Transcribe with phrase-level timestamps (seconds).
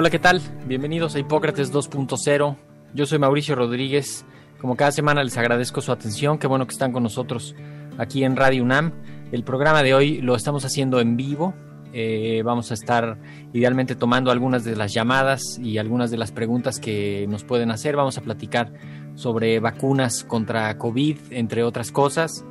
[0.00, 0.40] Hola, ¿qué tal?
[0.64, 2.56] Bienvenidos a Hipócrates 2.0.
[2.94, 4.24] Yo soy Mauricio Rodríguez.
[4.60, 6.38] Como cada semana les agradezco su atención.
[6.38, 7.56] Qué bueno que están con nosotros
[7.98, 8.92] aquí en Radio UNAM.
[9.32, 11.52] El programa de hoy lo estamos haciendo en vivo.
[11.92, 13.18] Eh, vamos a estar
[13.52, 17.96] idealmente tomando algunas de las llamadas y algunas de las preguntas que nos pueden hacer.
[17.96, 18.72] Vamos a platicar
[19.16, 22.44] sobre vacunas contra COVID, entre otras cosas.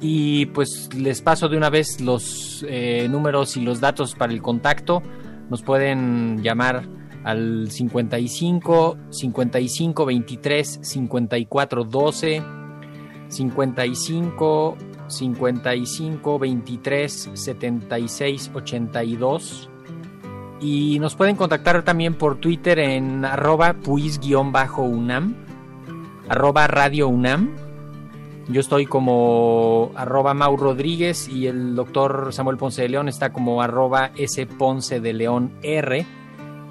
[0.00, 4.40] Y pues les paso de una vez los eh, números y los datos para el
[4.40, 5.02] contacto.
[5.50, 6.88] Nos pueden llamar
[7.24, 12.42] al 55 55 23 54 12
[13.28, 19.70] 55 55 23 76 82
[20.60, 25.34] y nos pueden contactar también por Twitter en arroba puis-unam
[26.28, 27.54] arroba radio unam
[28.48, 34.10] yo estoy como arroba Rodríguez y el doctor Samuel Ponce de León está como arroba
[34.16, 36.06] S Ponce de León R.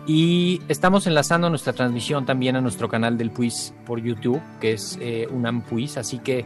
[0.05, 4.99] Y estamos enlazando nuestra transmisión también a nuestro canal del PUIS por YouTube, que es
[5.01, 5.27] eh.
[5.97, 6.45] Así que,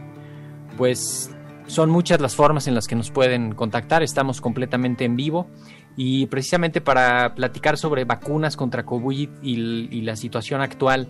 [0.76, 1.34] pues,
[1.66, 4.02] son muchas las formas en las que nos pueden contactar.
[4.02, 5.48] Estamos completamente en vivo.
[5.96, 11.08] Y precisamente para platicar sobre vacunas contra COVID y, la situación actual,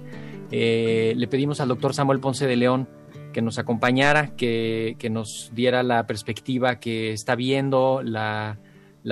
[0.50, 2.88] eh, le pedimos al doctor Samuel Ponce de León
[3.32, 8.58] que nos acompañara, que, nos diera la perspectiva que está viendo, la,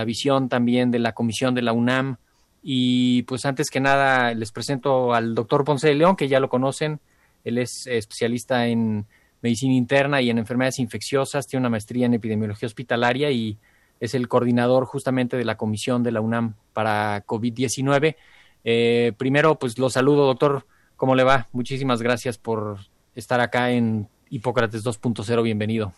[0.07, 2.17] visión también de la comisión de la UNAM.
[2.63, 6.49] Y pues antes que nada les presento al doctor Ponce de León, que ya lo
[6.49, 7.01] conocen.
[7.45, 9.07] Él es especialista en
[9.41, 13.59] medicina interna y en enfermedades infecciosas, tiene una maestría en epidemiología hospitalaria y
[14.01, 18.17] es el coordinador justamente de la comisión de la UNAM para COVID-19.
[18.65, 20.67] Eh, primero, pues lo saludo, doctor.
[20.97, 21.49] ¿Cómo le va?
[21.53, 22.79] Muchísimas gracias por
[23.17, 25.43] estar acá en Hipócrates 2.0.
[25.43, 25.93] Bienvenido.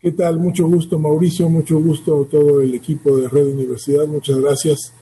[0.00, 0.38] ¿Qué tal?
[0.38, 1.48] Mucho gusto, Mauricio.
[1.48, 4.06] Mucho gusto todo el equipo de Red Universidad.
[4.06, 4.92] Muchas gracias.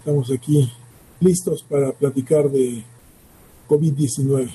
[0.00, 0.72] Estamos aquí
[1.20, 2.82] listos para platicar de
[3.68, 4.48] COVID-19.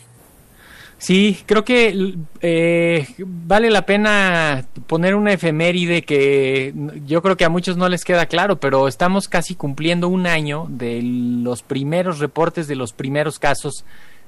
[0.98, 6.74] Sí, creo que eh, vale la pena poner una efeméride que
[7.06, 10.66] yo creo que a muchos no les queda claro, pero estamos casi cumpliendo un año
[10.70, 13.84] de los primeros reportes de los primeros casos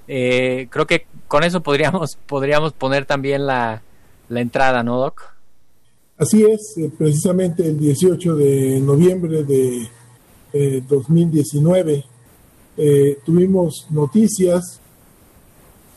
[0.07, 3.81] eh, creo que con eso podríamos, podríamos poner también la,
[4.29, 5.21] la entrada, ¿no, Doc?
[6.17, 9.89] Así es, eh, precisamente el 18 de noviembre de
[10.87, 12.05] 2019
[12.77, 14.79] eh, tuvimos noticias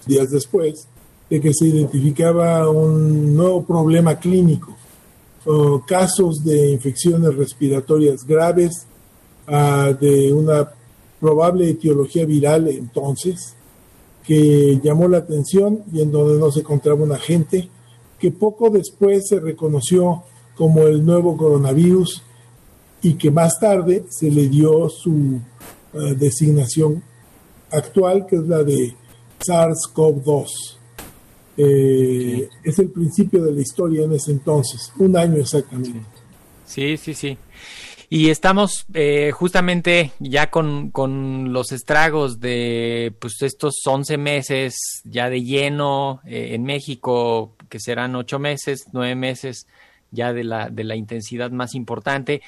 [0.05, 0.89] días después
[1.31, 4.77] de que se identificaba un nuevo problema clínico,
[5.87, 8.87] casos de infecciones respiratorias graves,
[9.47, 10.71] ah, de una
[11.21, 13.55] probable etiología viral entonces,
[14.29, 17.71] que llamó la atención y en donde no se encontraba un agente
[18.21, 20.23] que poco después se reconoció
[20.55, 22.23] como el nuevo coronavirus
[23.01, 25.41] y que más tarde se le dio su
[25.95, 27.03] eh, designación
[27.71, 28.95] actual, que es la de
[29.41, 30.47] SARS-CoV-2.
[31.57, 36.03] Eh, es el principio de la historia en ese entonces, un año exactamente.
[36.67, 37.39] Sí, sí, sí.
[38.11, 45.43] Y estamos eh, justamente ya con, los estragos de pues estos 11 meses ya de
[45.43, 49.67] lleno eh, en México, que serán 8 meses, 9 meses
[50.11, 52.41] ya de la, de la intensidad más importante.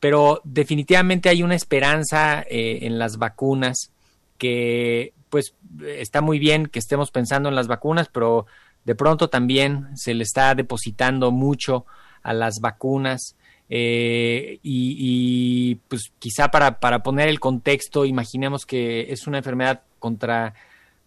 [0.00, 3.92] Pero definitivamente hay una esperanza eh, en las vacunas
[4.36, 5.54] que pues
[5.86, 8.44] está muy bien que estemos pensando en las vacunas, pero
[8.84, 11.86] de pronto también se le está depositando mucho
[12.22, 13.34] a las vacunas
[13.68, 20.54] eh, y, pues quizá para, para poner el contexto, imaginemos que es una enfermedad contra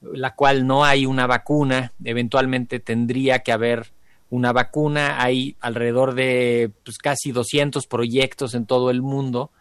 [0.02, 3.92] la cual no hay una vacuna, eventualmente tendría que haber
[4.30, 9.52] una vacuna, hay alrededor de pues, casi 200 proyectos en todo el mundo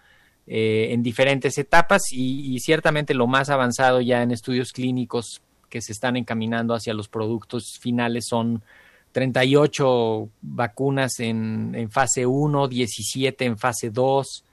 [0.50, 5.92] eh, en diferentes etapas y, ciertamente lo más avanzado ya en estudios clínicos que se
[5.92, 8.62] están encaminando hacia los productos finales son
[9.19, 14.44] 38 vacunas en, en fase 1, 17 en fase 2,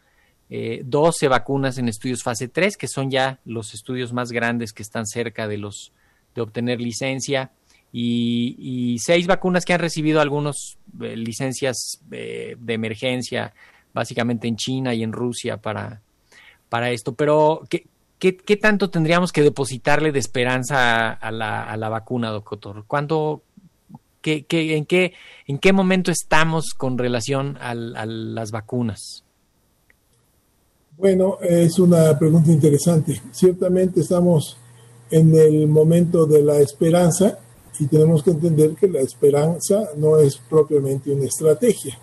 [0.83, 5.05] 12 vacunas en estudios fase 3, que son ya los estudios más grandes que están
[5.05, 5.91] cerca de los
[6.33, 7.51] de obtener licencia
[7.91, 13.53] y, seis vacunas que han recibido algunas eh, licencias eh, de emergencia,
[13.93, 16.01] básicamente en China y en Rusia para,
[16.67, 17.13] para esto.
[17.13, 17.87] Pero, ¿qué,
[18.19, 22.83] ¿qué, tanto tendríamos que depositarle de esperanza a la, a la vacuna, doctor?
[22.85, 23.43] ¿Cuándo,
[24.25, 25.13] qué, qué, en, qué,
[25.45, 29.23] ¿En qué momento estamos con relación a las vacunas?
[30.97, 33.21] Bueno, es una pregunta interesante.
[33.31, 34.57] Ciertamente estamos
[35.11, 37.37] en el momento de la esperanza
[37.79, 41.99] y tenemos que entender que la esperanza no es propiamente una estrategia.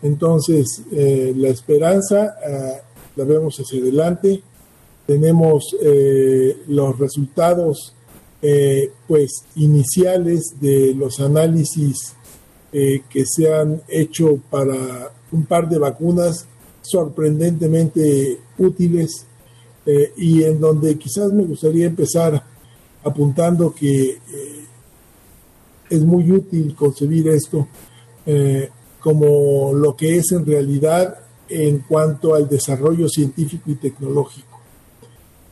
[0.00, 2.80] Entonces, eh, la esperanza ah,
[3.16, 4.42] la vemos hacia adelante,
[5.06, 7.94] tenemos eh, los resultados
[8.42, 12.14] eh, pues iniciales de los análisis
[12.72, 16.46] que se han hecho para un par de vacunas
[16.80, 19.26] sorprendentemente útiles
[20.16, 22.42] y en donde quizás me gustaría empezar
[23.04, 24.16] apuntando que
[25.92, 27.68] es muy útil concebir esto
[28.24, 31.18] eh, como lo que es en realidad
[31.48, 34.51] en cuanto al desarrollo científico y tecnológico.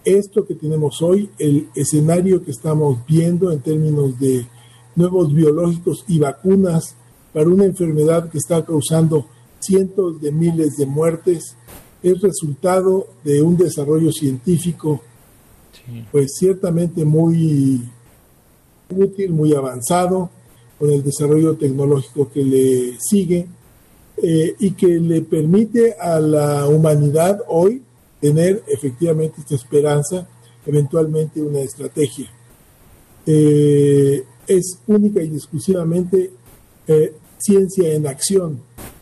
[0.05, 4.47] Esto que tenemos hoy, el escenario que estamos viendo en términos de
[4.97, 6.95] nuevos biológicos y vacunas
[7.35, 9.27] para una enfermedad que está causando
[9.61, 11.55] cientos de miles de muertes,
[12.03, 15.03] es resultado de un desarrollo científico,
[16.11, 17.83] pues ciertamente muy
[18.89, 20.31] útil, muy avanzado,
[20.79, 23.47] con el desarrollo tecnológico que le sigue
[24.17, 27.83] eh, y que le permite a la humanidad hoy
[28.21, 30.29] tener efectivamente esta esperanza,
[30.67, 32.31] eventualmente una estrategia.
[33.27, 36.31] Eh, es única y exclusivamente
[36.87, 38.61] eh, ciencia en acción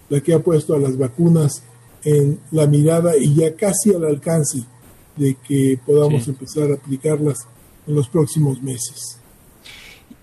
[0.08, 1.62] la que ha puesto a las vacunas
[2.04, 4.64] en la mirada y ya casi al alcance
[5.16, 7.38] de que podamos empezar a aplicarlas
[7.86, 9.18] en los próximos meses.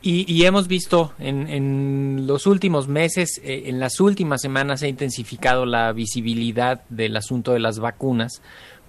[0.07, 5.65] Y, hemos visto en, los últimos meses, eh, en las últimas semanas se ha intensificado
[5.65, 8.44] la visibilidad del asunto de las vacunas,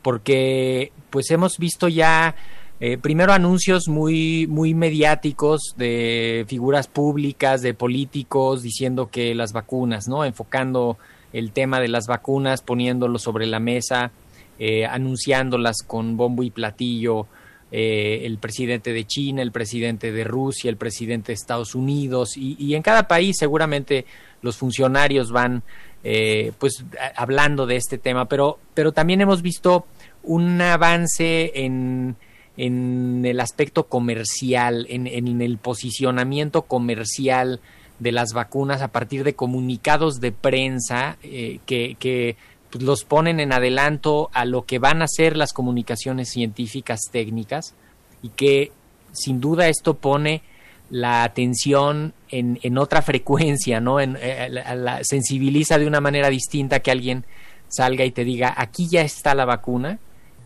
[0.06, 2.36] porque pues hemos visto ya
[2.78, 10.06] eh, primero anuncios muy, muy mediáticos de figuras públicas, de políticos, diciendo que las vacunas,
[10.06, 10.24] ¿no?
[10.24, 10.96] Enfocando
[11.32, 14.12] el tema de las vacunas, poniéndolo sobre la mesa,
[14.60, 17.26] eh, anunciándolas con bombo y platillo,
[17.72, 22.76] eh, el presidente de China, el presidente de Rusia, el presidente de Estados Unidos y,
[22.76, 24.06] en cada país seguramente
[24.40, 25.64] los funcionarios van
[26.04, 26.84] eh, pues
[27.16, 29.84] hablando de este tema, pero, pero también hemos visto
[30.26, 32.16] un avance en,
[32.56, 37.60] en el aspecto comercial, en, en, el posicionamiento comercial
[37.98, 42.36] de las vacunas a partir de comunicados de prensa eh, que, que
[42.70, 47.74] pues, los ponen en adelanto a lo que van a ser las comunicaciones científicas técnicas
[48.22, 48.72] y que
[49.12, 50.42] sin duda esto pone
[50.90, 54.00] la atención en, en otra frecuencia, ¿no?
[54.00, 57.24] En, eh, la, sensibiliza de una manera distinta que alguien
[57.68, 59.98] salga y te diga, aquí ya está la vacuna,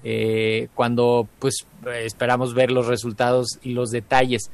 [0.04, 1.66] eh, cuando pues
[2.02, 4.50] esperamos ver los resultados y los detalles.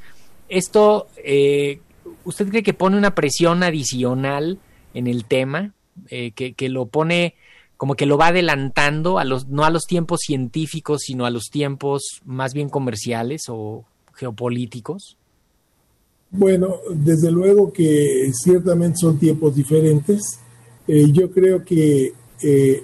[0.49, 1.79] Esto, eh,
[2.25, 4.59] ¿usted cree que pone una presión adicional
[4.93, 5.73] en el tema?
[6.09, 7.33] que, que, lo pone
[7.77, 11.45] como que lo va adelantando a los, no a los tiempos científicos, sino a los
[11.45, 15.17] tiempos más bien comerciales o geopolíticos?
[16.31, 20.39] Bueno, desde luego que ciertamente son tiempos diferentes.
[20.87, 22.83] Eh, yo creo que eh,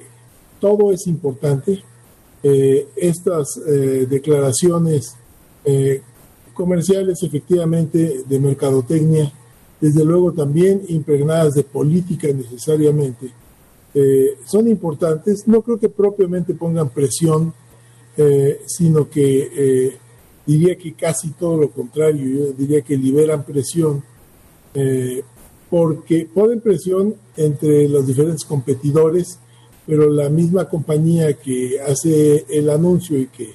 [0.60, 1.84] todo es importante.
[2.44, 3.60] Eh, estas
[4.10, 5.16] declaraciones
[6.54, 9.32] comerciales, efectivamente, de mercadotecnia,
[9.80, 13.32] desde luego también impregnadas de política necesariamente,
[13.94, 15.48] eh, son importantes.
[15.48, 17.54] No creo que propiamente pongan presión,
[18.18, 19.98] eh, sino que eh,
[20.46, 22.26] diría que casi todo lo contrario.
[22.26, 24.04] Yo diría que liberan presión
[25.70, 29.38] porque ponen presión entre los diferentes competidores,
[29.86, 33.54] pero la misma compañía que hace el anuncio y que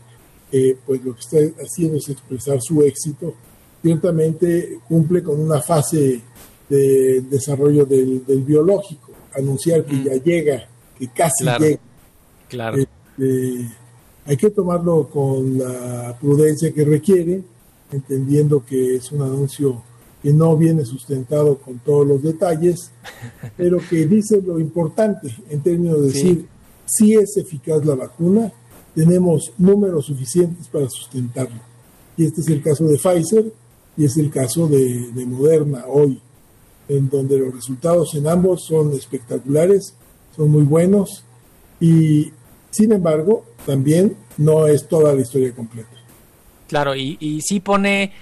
[0.87, 3.35] pues lo que está haciendo es expresar su éxito,
[3.83, 6.21] ciertamente cumple con una fase
[6.69, 10.69] de desarrollo del biológico anunciar que ya llega,
[10.99, 11.81] que casi llega.
[12.49, 12.79] Claro.
[12.79, 13.69] Este,
[14.25, 17.43] hay que tomarlo con la prudencia que requiere,
[17.93, 19.83] entendiendo que es un anuncio
[20.23, 22.91] que no viene sustentado con todos los detalles,
[23.57, 26.49] pero que dice lo importante en términos de decir,
[26.87, 28.53] si es eficaz la vacuna,
[28.95, 31.61] tenemos números suficientes para sustentarlo.
[32.17, 33.53] Y este es el caso de Pfizer
[33.97, 36.21] y es el caso de, de Moderna hoy,
[36.89, 39.95] en donde los resultados en ambos son espectaculares,
[40.35, 41.25] son muy buenos
[41.81, 42.33] y
[42.71, 45.89] sin embargo también no es toda la historia completa.
[46.67, 48.13] Claro, y, y sí pone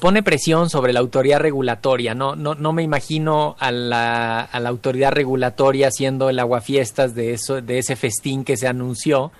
[0.00, 2.14] pone presión sobre la autoridad regulatoria.
[2.14, 7.78] No, no, no me imagino a la, autoridad regulatoria haciendo el aguafiestas de eso, de
[7.78, 9.32] ese festín que se anunció,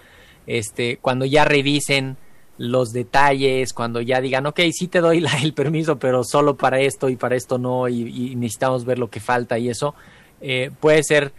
[0.46, 2.16] este, cuando ya revisen
[2.56, 7.08] los detalles, cuando ya digan, ok, sí te doy el permiso, pero solo para esto
[7.08, 9.94] y para esto no, y, y necesitamos ver lo que falta y eso,
[10.40, 11.32] eh, puede ser,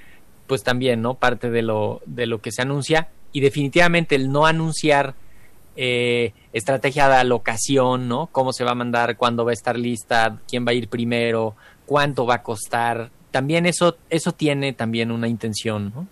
[0.47, 1.13] pues también, ¿no?
[1.13, 3.09] Parte de lo, de lo que se anuncia.
[3.31, 5.13] Y definitivamente el no anunciar
[5.75, 8.29] eh, estrategia de alocación, ¿no?
[8.31, 11.55] Cómo se va a mandar, cuándo va a estar lista, quién va a ir primero,
[11.85, 13.11] cuánto va a costar.
[13.31, 16.07] También eso, eso tiene también una intención, ¿no?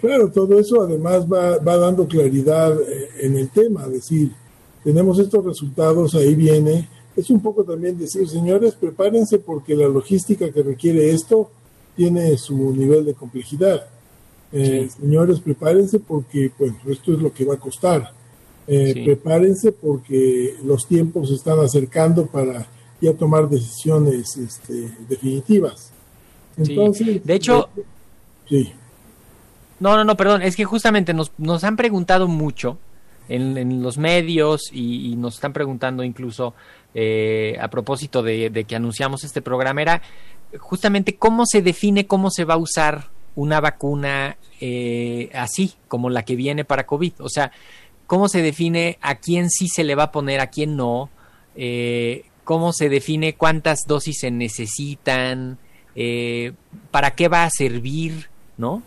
[0.00, 4.32] Claro, todo eso además va, va dando claridad eh, en el tema, decir,
[4.82, 6.88] tenemos estos resultados, ahí viene.
[7.16, 11.50] Es un poco también decir, señores, prepárense porque la logística que requiere esto
[11.94, 13.86] tiene su nivel de complejidad.
[14.50, 15.00] Eh, sí.
[15.02, 18.21] Señores, prepárense porque, bueno, esto es lo que va a costar
[18.66, 19.04] eh, sí.
[19.04, 22.66] Prepárense porque los tiempos se están acercando para
[23.00, 25.92] ya tomar decisiones este, definitivas.
[26.56, 27.22] Entonces, sí.
[27.24, 27.82] de hecho, eh,
[28.48, 28.72] sí.
[29.80, 32.78] No, no, no, perdón, es que justamente nos, nos han preguntado mucho
[33.28, 36.54] en, en los medios y, y, nos están preguntando incluso
[36.94, 40.02] eh, a propósito de, de, que anunciamos este programa, era
[40.58, 46.24] justamente cómo se define cómo se va a usar una vacuna eh, así, como la
[46.24, 47.14] que viene para COVID.
[47.20, 47.52] O sea,
[48.12, 51.08] cómo se define a quién sí se le va a poner, a quién no,
[51.56, 55.56] eh, cómo se define cuántas dosis se necesitan,
[55.96, 56.52] eh,
[56.90, 58.28] para qué va a servir,
[58.58, 58.82] ¿no?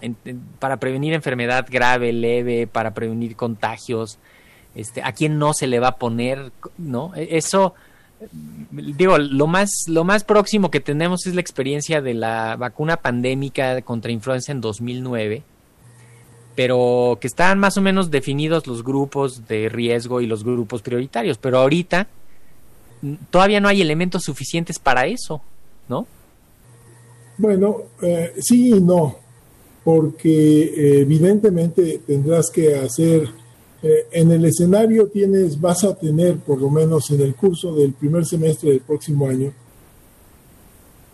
[0.60, 4.20] Para prevenir enfermedad grave, leve, para prevenir contagios,
[4.76, 7.16] este, a quién no se le va a poner, ¿no?
[7.16, 7.74] E, eso,
[8.70, 13.82] digo, lo más, lo más próximo que tenemos es la experiencia de la vacuna pandémica
[13.82, 15.42] contra influenza en 2009
[16.56, 21.38] pero que están más o menos definidos los grupos de riesgo y los grupos prioritarios,
[21.38, 22.08] pero ahorita
[23.30, 25.42] todavía no hay elementos suficientes para eso,
[25.90, 26.08] ¿no?
[27.38, 29.18] Bueno, eh, sí y no,
[29.84, 33.28] porque eh, evidentemente tendrás que hacer,
[33.84, 37.94] eh, en el escenario tienes, vas a tener, por lo menos en el curso del
[37.94, 39.52] primer semestre del próximo año,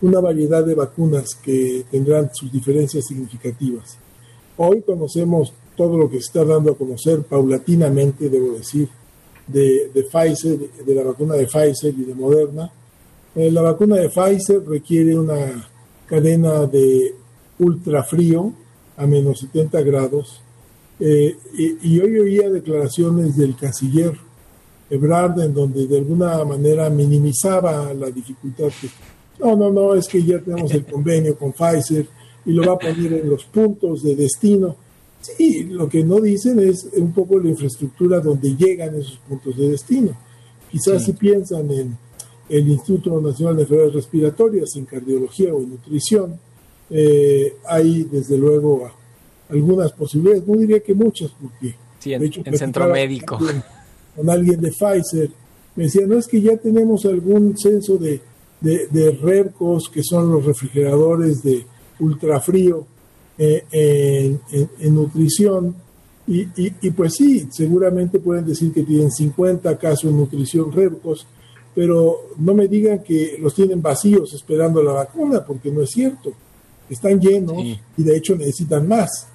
[0.00, 3.98] una variedad de vacunas que tendrán sus diferencias significativas.
[4.56, 8.88] Hoy conocemos todo lo que se está dando a conocer paulatinamente, debo decir,
[9.46, 12.70] de, de Pfizer, de, de, la vacuna de Pfizer y de Moderna.
[13.34, 15.68] Eh, la vacuna de Pfizer requiere una
[16.06, 17.14] cadena de
[17.58, 18.52] ultrafrío
[18.96, 20.40] a menos 70 grados.
[21.00, 24.12] Eh, y, y, hoy oía declaraciones del canciller
[24.90, 28.68] Ebrard en donde de alguna manera minimizaba la dificultad.
[28.80, 28.88] Que,
[29.40, 32.06] no, no, no, es que ya tenemos el convenio con Pfizer
[32.44, 34.76] y lo va a poner en los puntos de destino.
[35.20, 39.70] Sí, lo que no dicen es un poco la infraestructura donde llegan esos puntos de
[39.70, 40.16] destino.
[40.70, 41.12] Quizás sí.
[41.12, 41.96] si piensan en
[42.48, 46.38] el Instituto Nacional de Enfermedades Respiratorias, en cardiología o en nutrición,
[46.90, 48.90] eh, hay desde luego
[49.48, 53.38] algunas posibilidades, no diría que muchas, porque sí, en, de hecho, en centro médico.
[53.38, 53.64] Con alguien,
[54.16, 55.30] con alguien de Pfizer,
[55.76, 58.20] me decía, no es que ya tenemos algún censo de,
[58.60, 61.64] de, de RERCOS, que son los refrigeradores de,
[61.98, 62.86] ultrafrío
[63.38, 65.74] eh, en, en, en, nutrición.
[66.26, 71.26] Y, y, y, pues sí, seguramente pueden decir que tienen 50 casos en nutrición RERCOS,
[71.74, 76.32] pero no me digan que los tienen vacíos esperando la vacuna, porque no es cierto.
[76.88, 77.80] Están llenos sí.
[77.96, 79.28] y de hecho necesitan más.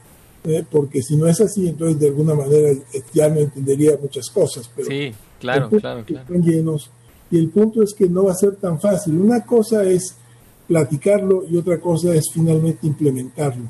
[0.43, 4.29] Eh, porque si no es así, entonces de alguna manera eh, ya no entendería muchas
[4.29, 4.69] cosas.
[4.73, 6.21] Pero sí, claro, claro, claro.
[6.21, 6.89] Están llenos.
[7.29, 9.19] Y el punto es que no va a ser tan fácil.
[9.19, 10.15] Una cosa es
[10.67, 13.63] platicarlo y otra cosa es finalmente implementarlo.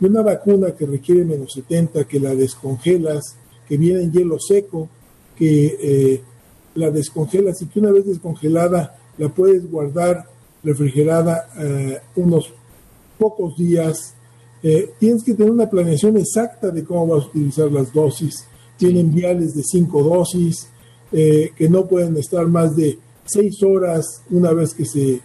[0.00, 3.36] Y una vacuna que requiere menos 70, que la descongelas,
[3.68, 4.88] que viene en hielo seco,
[5.36, 6.22] que eh,
[6.74, 10.26] la descongelas y que una vez descongelada la puedes guardar
[10.62, 12.52] refrigerada eh, unos
[13.18, 14.14] pocos días.
[14.62, 18.44] Eh, tienes que tener una planeación exacta de cómo vas a utilizar las dosis.
[18.76, 20.68] Tienen viales de cinco dosis
[21.10, 25.20] que no pueden estar más de seis horas una vez que se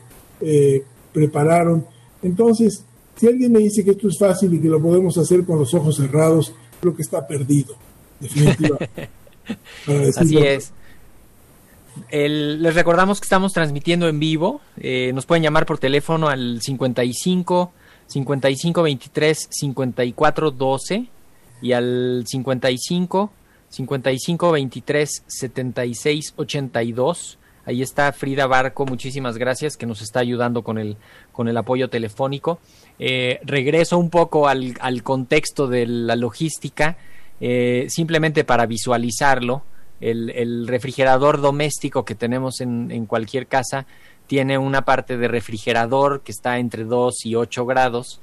[1.15, 1.87] prepararon.
[2.21, 2.83] Entonces,
[3.15, 5.73] si alguien me dice que esto es fácil y que lo podemos hacer con los
[5.73, 7.75] ojos cerrados, creo que está perdido,
[8.19, 9.09] definitivamente.
[10.17, 10.73] Así es.
[12.09, 14.59] El, les recordamos que estamos transmitiendo en vivo.
[14.77, 17.71] Eh, nos pueden llamar por teléfono al 55
[18.07, 21.07] 55 23 54 12
[21.61, 23.31] y al 55
[23.69, 27.37] 55 23 76 82.
[27.65, 30.97] Ahí está Frida Barco, muchísimas gracias, que nos está ayudando con el,
[31.31, 32.59] con el apoyo telefónico.
[32.99, 36.97] Eh, regreso un poco al, al, contexto de la logística,
[37.41, 39.63] eh, simplemente para visualizarlo.
[40.01, 43.85] El, refrigerador doméstico que tenemos en, en, cualquier casa
[44.27, 48.19] tiene una parte de refrigerador que está entre 2 y 8 grados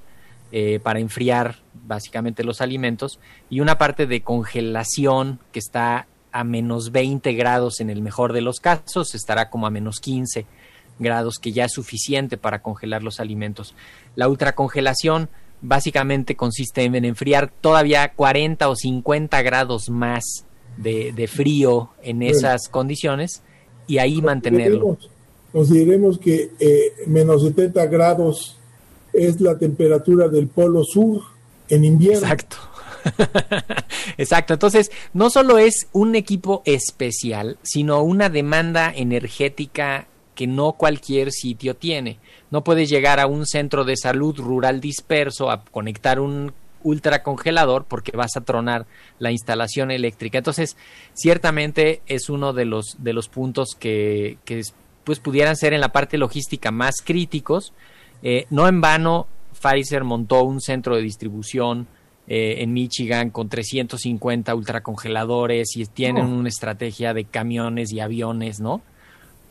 [0.55, 3.19] eh, para enfriar básicamente los alimentos
[3.49, 8.41] y una parte de congelación que está a menos 20 grados en el mejor de
[8.41, 10.47] los casos, estará como a menos 15
[10.99, 13.75] grados, que ya es suficiente para congelar los alimentos.
[14.17, 15.29] La ultracongelación
[15.61, 20.47] básicamente consiste en enfriar todavía 40 o 50 grados más
[20.77, 23.43] de, de frío en esas condiciones
[23.87, 24.99] y ahí mantenerlo.
[25.53, 28.57] Consideremos que eh, menos 70 grados
[29.13, 31.21] es la temperatura del polo sur
[31.69, 32.21] en invierno.
[32.21, 32.57] Exacto.
[34.19, 34.55] Exacto.
[34.55, 41.77] Entonces, no solo es un equipo especial, sino una demanda energética que no cualquier sitio
[41.77, 42.19] tiene.
[42.51, 46.53] No puedes llegar a un centro de salud rural disperso a conectar un
[46.85, 48.87] ultracongelador porque vas a tronar
[49.19, 50.39] la instalación eléctrica.
[50.39, 50.77] Entonces,
[51.15, 54.39] ciertamente es uno de los, de los puntos que,
[55.05, 57.73] pues pudieran ser en la parte logística más críticos,
[58.23, 59.27] eh, no en vano,
[59.61, 61.87] Pfizer montó un centro de distribución
[62.29, 68.81] eh, en Michigan con 350 ultracongeladores y tienen una estrategia de camiones y aviones, ¿no?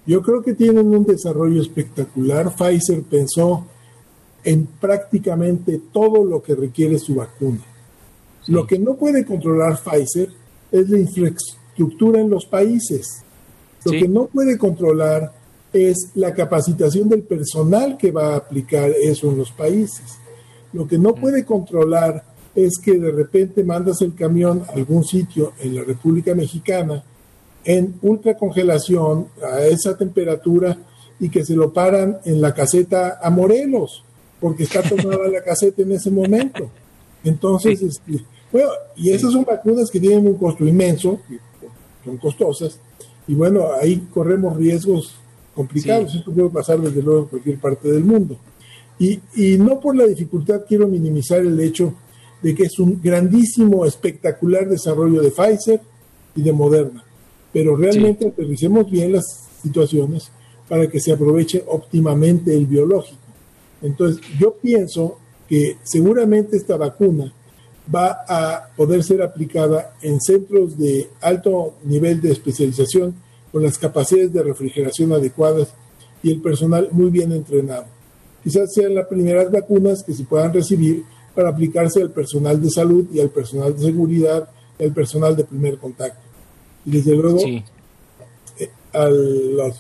[0.06, 2.52] Yo creo que tienen un desarrollo espectacular.
[2.56, 3.68] Pfizer pensó
[4.44, 7.62] en prácticamente todo lo que requiere su vacuna.
[8.44, 8.52] Sí.
[8.52, 10.30] Lo que no puede controlar Pfizer
[10.72, 13.24] es la infraestructura en los países.
[13.84, 14.00] Lo sí.
[14.00, 15.34] que no puede controlar
[15.74, 20.18] es la capacitación del personal que va a aplicar eso en los países.
[20.74, 25.54] Lo que no puede controlar es que de repente mandas el camión a algún sitio
[25.60, 27.04] en la República Mexicana
[27.64, 30.78] en ultracongelación a esa temperatura
[31.20, 34.04] y que se lo paran en la caseta a Morelos,
[34.40, 36.70] porque está tomada la caseta en ese momento.
[37.24, 37.86] Entonces, sí.
[37.86, 41.20] este, bueno, y esas son vacunas que tienen un costo inmenso,
[42.04, 42.80] son costosas,
[43.28, 45.16] y bueno, ahí corremos riesgos
[45.54, 46.12] complicados.
[46.12, 46.18] Sí.
[46.18, 48.38] Esto puede pasar desde luego en cualquier parte del mundo.
[48.98, 51.94] Y, y, no por la dificultad quiero minimizar el hecho
[52.42, 55.82] de que es un grandísimo, espectacular desarrollo de Pfizer
[56.36, 57.04] y de Moderna.
[57.54, 58.30] Pero realmente sí.
[58.32, 59.26] aterricemos bien las
[59.62, 60.32] situaciones
[60.68, 63.20] para que se aproveche óptimamente el biológico.
[63.82, 67.34] Entonces, yo pienso que seguramente esta vacuna
[67.94, 73.16] va a poder ser aplicada en centros de alto nivel de especialización
[73.52, 75.74] con las capacidades de refrigeración adecuadas
[76.24, 77.86] y el personal muy bien entrenado.
[78.44, 83.08] Quizás sean las primeras vacunas que se puedan recibir para aplicarse al personal de salud
[83.14, 84.50] y al personal de seguridad
[84.84, 86.22] al personal de primer contacto.
[86.86, 87.64] Y desde luego sí.
[88.60, 89.80] eh, a los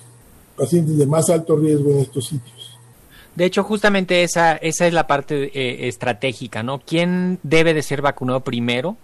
[0.55, 2.77] pacientes de más alto riesgo en estos sitios.
[3.35, 6.79] De hecho, justamente esa, esa es la parte eh, estratégica, ¿no?
[6.79, 8.97] ¿Quién debe de ser vacunado primero?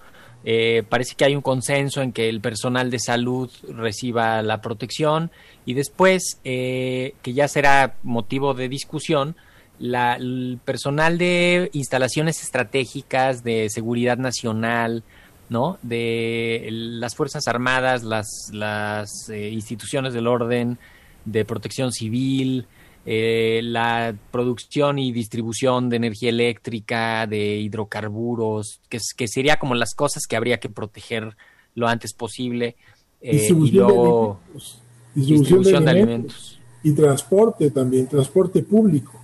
[0.44, 5.32] Eh, parece que hay un consenso en que el personal de salud reciba la protección
[5.66, 9.36] y después, eh, que ya será motivo de discusión,
[9.80, 15.04] la, el personal de instalaciones estratégicas de seguridad nacional,
[15.50, 15.78] ¿no?
[15.82, 20.78] De las Fuerzas Armadas, las, las eh, instituciones del orden,
[21.26, 22.66] de protección civil,
[23.06, 29.94] eh, la producción y distribución de energía eléctrica, de hidrocarburos, que, que, sería como las
[29.94, 31.38] cosas que habría que proteger
[31.76, 32.76] lo antes posible.
[33.22, 34.92] Eh, y luego de alimentos.
[35.16, 35.92] Distribución, distribución de, alimentos.
[35.92, 36.60] de, alimentos.
[36.84, 39.22] Y transporte también, transporte público.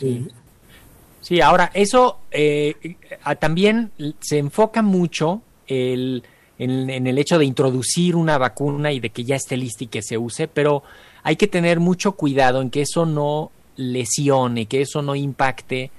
[0.00, 0.28] Sí.
[1.20, 2.96] Sí, ahora, eso eh,
[3.38, 6.22] también se enfoca mucho el,
[6.58, 9.88] en, en el hecho de introducir una vacuna y de que ya esté lista y
[9.88, 10.82] que se use, pero
[11.22, 15.90] hay que tener mucho cuidado en que eso no lesione, que eso no impacte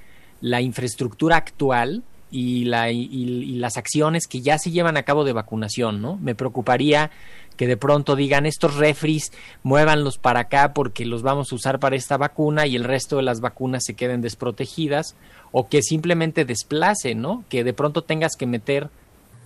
[0.41, 5.33] la infraestructura actual y, la, y, las acciones que ya se llevan a cabo de
[5.33, 6.17] vacunación, ¿no?
[6.17, 7.11] Me preocuparía
[7.57, 11.95] que de pronto digan estos refris, muévanlos para acá porque los vamos a usar para
[11.95, 15.15] esta vacuna y el resto de las vacunas se queden desprotegidas,
[15.51, 17.43] o que simplemente desplacen, ¿no?
[17.49, 18.89] Que de pronto tengas que meter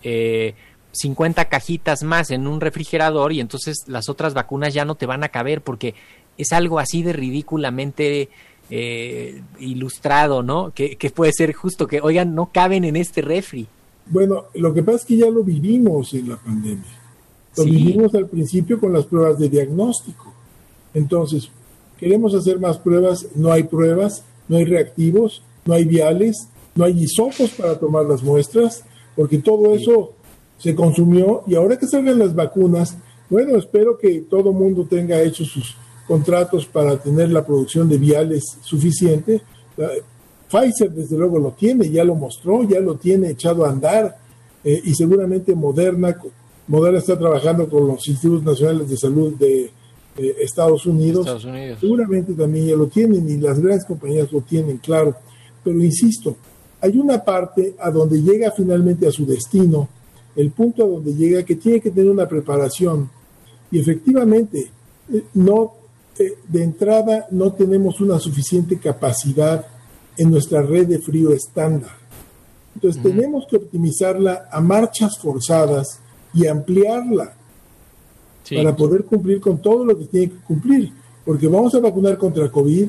[0.04, 0.54] eh,
[0.92, 5.24] 50 cajitas más en un refrigerador y entonces las otras vacunas ya no te van
[5.24, 5.96] a caber porque
[6.38, 8.30] es algo así de ridículamente
[8.70, 10.72] eh, ilustrado, ¿no?
[10.74, 13.68] Que, que, puede ser justo que, oigan, no caben en este refri.
[14.08, 16.84] Bueno, lo que pasa es que ya lo vivimos en la pandemia.
[17.58, 17.70] Lo sí.
[17.70, 20.34] vivimos al principio con las pruebas de diagnóstico.
[20.94, 21.50] Entonces,
[21.98, 27.04] queremos hacer más pruebas, no hay pruebas, no hay reactivos, no hay viales, no hay
[27.04, 28.84] hisopos para tomar las muestras,
[29.16, 30.14] porque todo eso
[30.58, 32.98] se consumió y ahora que salgan las vacunas,
[33.30, 35.76] bueno, espero que todo mundo tenga hecho sus
[36.08, 39.42] contratos para tener la producción de viales suficiente.
[40.50, 44.18] Pfizer, desde luego, lo tiene, ya lo mostró, ya lo tiene echado a andar,
[44.64, 46.16] eh, y seguramente Moderna,
[46.68, 49.72] Moderna está trabajando con los Institutos Nacionales de Salud de
[50.18, 51.22] Estados, Unidos.
[51.26, 51.78] Estados Unidos.
[51.80, 55.16] Seguramente también ya lo tienen y las grandes compañías lo tienen, claro.
[55.64, 56.36] Pero insisto,
[56.82, 59.90] hay una parte a donde llega finalmente a su destino,
[60.36, 63.10] el punto a donde llega que tiene que tener una preparación
[63.72, 64.70] y efectivamente
[65.12, 65.85] eh, no eh,
[66.18, 69.66] de entrada no tenemos una suficiente capacidad
[70.18, 71.92] en nuestra red de frío estándar.
[72.74, 76.00] Entonces tenemos que optimizarla a marchas forzadas
[76.34, 77.34] y ampliarla
[78.50, 80.92] para poder cumplir con todo lo que tiene que cumplir,
[81.26, 82.88] porque vamos a vacunar contra COVID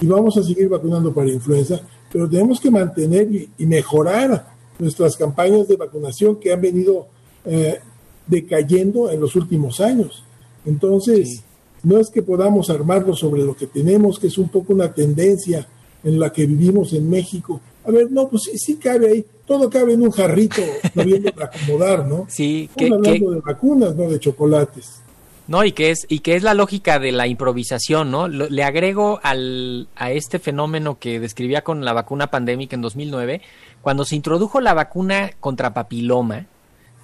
[0.00, 1.80] y vamos a seguir vacunando para influenza,
[2.12, 7.06] pero tenemos que mantener y, mejorar nuestras campañas de vacunación que han venido
[7.44, 7.80] eh,
[8.26, 10.24] decayendo en los últimos años.
[10.66, 11.42] Entonces,
[11.84, 15.66] no es que podamos armarlo sobre lo que tenemos, que es un poco una tendencia
[16.02, 17.60] en la que vivimos en México.
[17.86, 20.62] A ver, no, pues sí, sí cabe ahí, todo cabe en un jarrito,
[20.94, 22.26] no viendo para acomodar, ¿no?
[22.28, 25.00] Sí, que, hablando de vacunas, no de chocolates.
[25.46, 28.28] No, y que es y que es la lógica de la improvisación, ¿no?
[28.28, 33.42] le agrego al, a este fenómeno que describía con la vacuna pandémica en 2009,
[33.82, 36.46] cuando se introdujo la vacuna contra papiloma,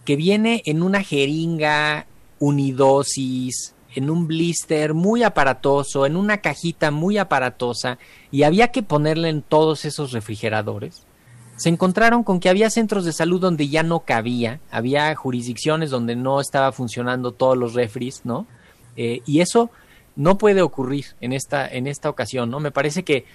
[0.07, 2.07] que viene en una jeringa
[2.39, 7.99] unidosis, en un blister muy aparatoso, en una cajita muy aparatosa,
[8.31, 11.07] y había que ponerle en todos esos refrigeradores
[11.61, 16.17] se encontraron con que había centros de salud donde ya no cabía, había jurisdicciones donde
[16.17, 18.47] no estaba funcionando todos los refris, ¿no?
[18.97, 19.71] Eh, y eso
[20.17, 22.61] no puede ocurrir en esta, en esta ocasión, ¿no?
[22.61, 23.27] Me parece que,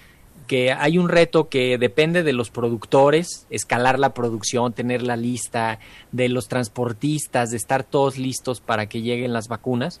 [0.48, 5.78] que hay un reto que depende de los productores, escalar la producción, tener la lista,
[6.10, 10.00] de los transportistas, de estar todos listos para que lleguen las vacunas,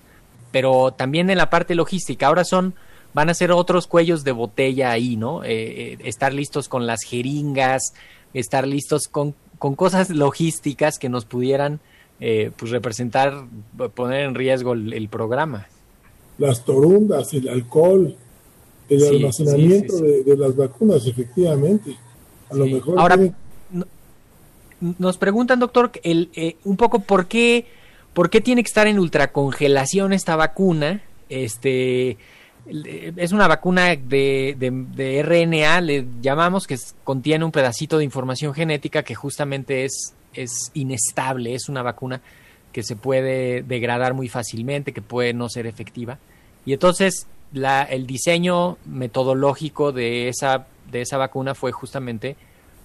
[0.52, 2.26] pero también en la parte logística.
[2.26, 2.74] Ahora son
[3.14, 5.42] van a ser otros cuellos de botella ahí, ¿no?
[5.42, 7.94] Eh, eh, estar listos con las jeringas,
[8.34, 11.80] estar listos con, con cosas logísticas que nos pudieran
[12.18, 13.44] eh, pues representar,
[13.94, 15.66] poner en riesgo el, programa.
[16.38, 18.14] Las torundas, el alcohol,
[18.88, 21.94] el almacenamiento de, las vacunas, efectivamente.
[22.50, 22.98] A lo mejor.
[22.98, 23.18] Ahora,
[24.80, 27.66] nos preguntan, doctor, el, eh, un poco por qué,
[28.16, 31.02] por qué tiene que estar en ultracongelación esta vacuna.
[31.28, 32.16] Este
[32.64, 39.02] es una vacuna de, de, RNA, le llamamos, que contiene un pedacito de información genética
[39.02, 42.22] que justamente es, es inestable, es una vacuna
[42.72, 46.16] que se puede degradar muy fácilmente, que puede no ser efectiva.
[46.64, 52.34] Y entonces la, el diseño metodológico de esa, de esa vacuna fue justamente,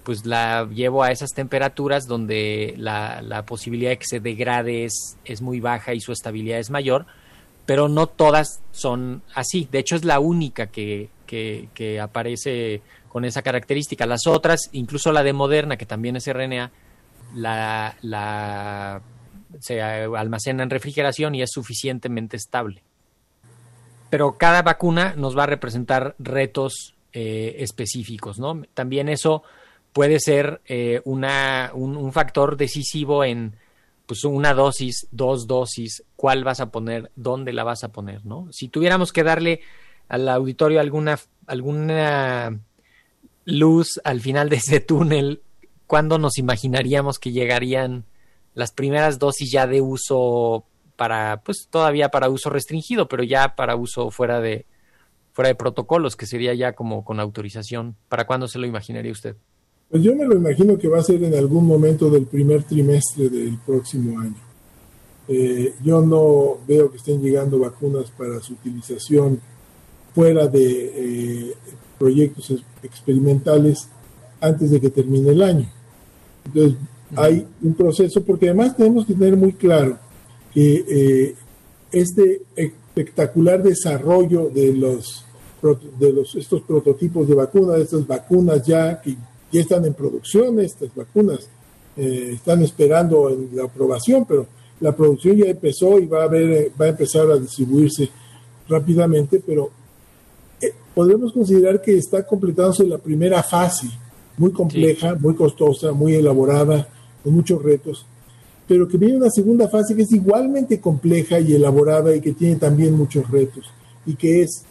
[0.04, 5.40] pues la llevo a esas temperaturas donde la, posibilidad de que se degrade es, es
[5.42, 7.06] muy baja y su estabilidad es mayor,
[7.66, 9.68] pero no todas son así.
[9.70, 14.06] De hecho, es la única que, que, aparece con esa característica.
[14.06, 16.70] Las otras, incluso la de Moderna, que también es RNA,
[17.34, 19.02] la, la,
[19.60, 22.82] se almacena en refrigeración y es suficientemente estable.
[24.10, 28.62] Pero cada vacuna nos va a representar retos eh, específicos, ¿no?
[28.74, 29.42] También eso
[29.92, 33.56] puede ser eh, una, un, factor decisivo en
[34.06, 38.48] pues una dosis, dos dosis, cuál vas a poner, dónde la vas a poner, ¿no?
[38.50, 39.60] Si tuviéramos que darle
[40.08, 42.58] al auditorio alguna, alguna
[43.44, 45.42] luz al final de ese túnel,
[45.86, 48.04] ¿cuándo nos imaginaríamos que llegarían
[48.54, 50.64] las primeras dosis ya de uso
[50.96, 54.66] para, pues todavía para uso restringido, pero ya para uso fuera de,
[55.32, 57.96] fuera de protocolos, que sería ya como con autorización?
[58.08, 59.36] ¿Para cuándo se lo imaginaría usted?
[59.92, 63.28] Pues yo me lo imagino que va a ser en algún momento del primer trimestre
[63.28, 64.40] del próximo año.
[65.28, 69.38] Eh, yo no veo que estén llegando vacunas para su utilización
[70.14, 71.54] fuera de eh,
[71.98, 73.86] proyectos experimentales
[74.40, 75.70] antes de que termine el año.
[76.46, 76.78] Entonces,
[77.14, 79.98] hay un proceso, porque además tenemos que tener muy claro
[80.54, 81.34] que eh,
[81.92, 85.26] este espectacular desarrollo de los
[86.00, 89.16] de los, estos prototipos de vacunas, estas vacunas ya que
[89.52, 91.40] ya están en producción estas vacunas,
[91.96, 94.46] eh, están esperando la aprobación, pero
[94.80, 98.08] la producción ya empezó y va a, ver, va a empezar a distribuirse
[98.68, 99.70] rápidamente, pero
[100.60, 103.88] eh, podemos considerar que está completándose la primera fase,
[104.38, 106.88] muy compleja, muy costosa, muy elaborada,
[107.22, 108.06] con muchos retos,
[108.66, 112.56] pero que viene una segunda fase que es igualmente compleja y elaborada y que tiene
[112.56, 113.66] también muchos retos,
[114.06, 114.64] y que es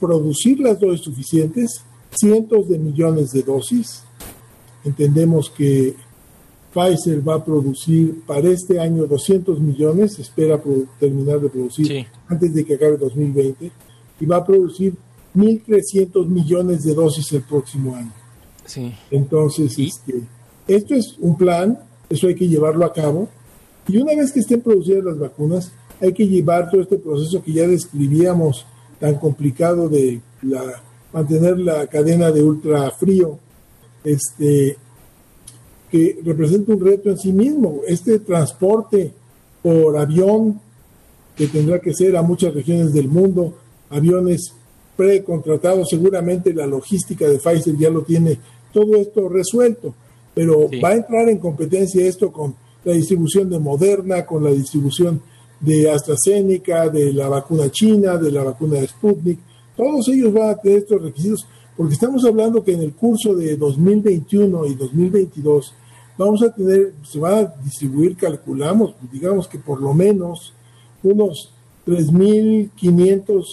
[0.00, 1.82] producir las dosis suficientes
[2.16, 4.02] cientos de millones de dosis.
[4.84, 5.94] Entendemos que
[6.72, 10.60] Pfizer va a producir para este año 200 millones, espera
[10.98, 13.70] terminar de producir antes de que acabe 2020,
[14.20, 14.94] y va a producir
[15.36, 18.12] 1.300 millones de dosis el próximo año.
[18.66, 18.92] Sí.
[19.10, 20.22] Entonces, este,
[20.66, 21.78] esto es un plan,
[22.10, 23.28] eso hay que llevarlo a cabo,
[23.86, 27.52] y una vez que estén producidas las vacunas, hay que llevar todo este proceso que
[27.52, 28.66] ya describíamos
[28.98, 30.82] tan complicado de la,
[31.14, 33.38] mantener la cadena de ultrafrío,
[34.02, 34.76] este,
[35.88, 37.82] que representa un reto en sí mismo.
[37.86, 39.12] Este transporte
[39.62, 40.60] por avión,
[41.36, 43.54] que tendrá que ser a muchas regiones del mundo,
[43.90, 44.52] aviones
[44.96, 48.38] precontratados, seguramente la logística de Pfizer ya lo tiene
[48.72, 49.94] todo esto resuelto,
[50.34, 55.22] pero va a entrar en competencia esto con la distribución de Moderna, con la distribución
[55.60, 59.38] de AstraZeneca, de la vacuna china, de la vacuna de Sputnik,
[59.76, 63.56] todos ellos van a tener estos requisitos, porque estamos hablando que en el curso de
[63.56, 65.74] 2021 y 2022
[66.16, 70.52] vamos a tener, se va a distribuir, calculamos, digamos que por lo menos
[71.02, 71.52] unos
[71.86, 73.44] 3.500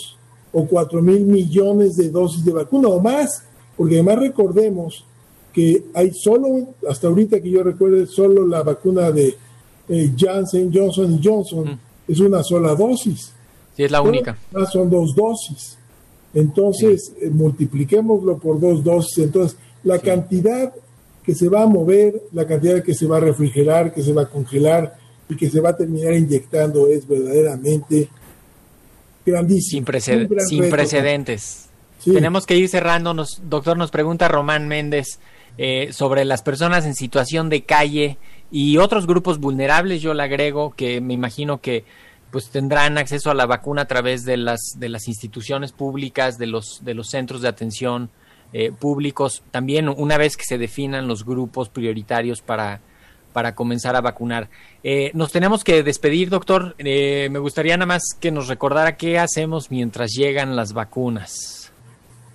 [0.54, 3.44] o 4.000 millones de dosis de vacuna o más,
[3.76, 5.06] porque además recordemos
[5.54, 9.36] que hay solo, hasta ahorita que yo recuerde, solo la vacuna de
[9.90, 13.34] eh, Janssen, Johnson Johnson es una sola dosis.
[13.76, 14.38] Sí, es la única.
[14.72, 15.78] Son dos dosis.
[16.34, 19.26] Entonces, eh, multipliquémoslo por dos dosis.
[19.26, 20.74] Entonces, la cantidad
[21.24, 24.24] que se va a mover, la cantidad que se va a refrigerar, que se va
[24.24, 24.96] a congelar
[25.30, 28.10] y que se va a terminar inyectando es verdaderamente
[29.26, 29.86] grandísimo.
[30.00, 31.70] Sin, precedentes.
[32.04, 33.14] Tenemos que ir cerrando.
[33.14, 35.20] Nos, doctor, nos pregunta Román Méndez
[35.58, 38.18] eh, sobre las personas en situación de calle
[38.52, 40.02] y otros grupos vulnerables.
[40.02, 41.86] Yo le agrego que me imagino que
[42.32, 46.48] pues tendrán acceso a la vacuna a través de las de las instituciones públicas, de
[46.48, 48.10] los de los centros de atención
[48.54, 49.44] eh, públicos.
[49.52, 52.82] También una vez que se definan los grupos prioritarios para
[53.34, 54.50] para comenzar a vacunar.
[54.84, 56.76] Eh, nos tenemos que despedir, doctor.
[56.78, 61.72] Eh, me gustaría nada más que nos recordara qué hacemos mientras llegan las vacunas.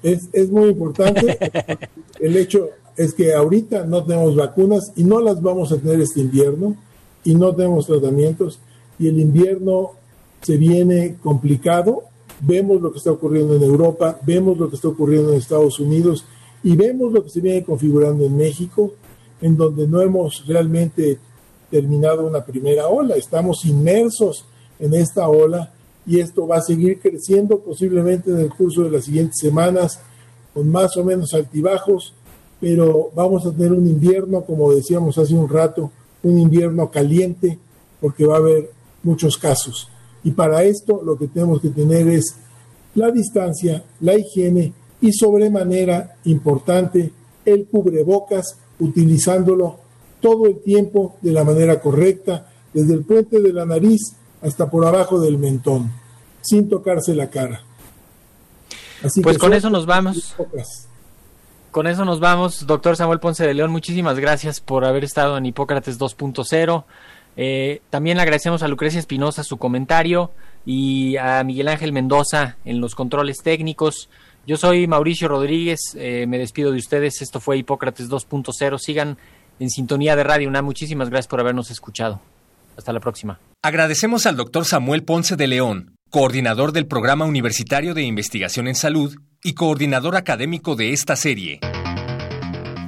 [0.02, 1.38] Es, es muy importante.
[2.20, 6.20] El hecho es que ahorita no tenemos vacunas y no las vamos a tener este
[6.20, 6.76] invierno
[7.24, 8.58] y no tenemos tratamientos
[8.98, 9.92] y el invierno
[10.42, 12.04] se viene complicado.
[12.40, 16.24] Vemos lo que está ocurriendo en Europa, vemos lo que está ocurriendo en Estados Unidos
[16.62, 18.92] y vemos lo que se viene configurando en México,
[19.40, 21.18] en donde no hemos realmente
[21.70, 23.16] terminado una primera ola.
[23.16, 24.44] Estamos inmersos
[24.78, 25.72] en esta ola
[26.06, 30.00] y esto va a seguir creciendo posiblemente en el curso de las siguientes semanas
[30.54, 32.14] con más o menos altibajos,
[32.60, 35.90] pero vamos a tener un invierno, como decíamos hace un rato,
[36.22, 37.58] un invierno caliente,
[38.00, 38.70] porque va a haber
[39.06, 39.88] muchos casos.
[40.24, 42.36] Y para esto lo que tenemos que tener es
[42.94, 47.12] la distancia, la higiene y sobremanera importante
[47.44, 49.78] el cubrebocas utilizándolo
[50.20, 54.00] todo el tiempo de la manera correcta, desde el puente de la nariz
[54.42, 55.92] hasta por abajo del mentón,
[56.42, 57.62] sin tocarse la cara.
[59.02, 60.34] Así pues con eso nos vamos.
[61.70, 63.70] Con eso nos vamos, doctor Samuel Ponce de León.
[63.70, 66.84] Muchísimas gracias por haber estado en Hipócrates 2.0.
[67.36, 70.30] Eh, también agradecemos a Lucrecia Espinosa su comentario
[70.64, 74.08] y a Miguel Ángel Mendoza en los controles técnicos.
[74.46, 77.20] Yo soy Mauricio Rodríguez, eh, me despido de ustedes.
[77.20, 78.78] Esto fue Hipócrates 2.0.
[78.78, 79.18] Sigan
[79.58, 80.64] en sintonía de Radio UNAM.
[80.64, 82.20] Muchísimas gracias por habernos escuchado.
[82.76, 83.38] Hasta la próxima.
[83.62, 89.16] Agradecemos al doctor Samuel Ponce de León, coordinador del Programa Universitario de Investigación en Salud
[89.42, 91.60] y coordinador académico de esta serie